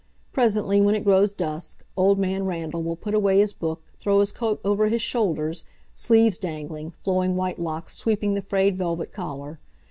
Presently, 0.33 0.81
when 0.81 0.95
it 0.95 1.03
grows 1.03 1.31
dusk, 1.31 1.83
Old 1.95 2.17
Man 2.17 2.43
Randall 2.47 2.81
will 2.81 2.95
put 2.95 3.13
away 3.13 3.37
his 3.37 3.53
book, 3.53 3.83
throw 3.99 4.19
his 4.19 4.31
coat 4.31 4.59
over 4.65 4.87
his 4.87 5.03
shoulders, 5.03 5.63
sleeves 5.93 6.39
dangling, 6.39 6.89
flowing 7.03 7.35
white 7.35 7.59
locks 7.59 7.95
sweeping 7.95 8.33
the 8.33 8.41
frayed 8.41 8.79
velvet 8.79 9.13
collar. 9.13 9.59